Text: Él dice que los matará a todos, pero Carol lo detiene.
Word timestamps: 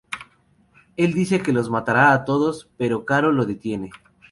Él 0.97 1.13
dice 1.13 1.43
que 1.43 1.53
los 1.53 1.69
matará 1.69 2.11
a 2.11 2.25
todos, 2.25 2.67
pero 2.75 3.05
Carol 3.05 3.35
lo 3.35 3.45
detiene. 3.45 3.91